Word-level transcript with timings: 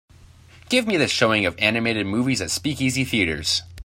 Give 0.67 0.87
me 0.87 0.97
the 0.97 1.07
showing 1.07 1.45
of 1.45 1.55
animated 1.59 2.07
movies 2.07 2.41
at 2.41 2.49
Speakeasy 2.49 3.05
Theaters 3.05 3.61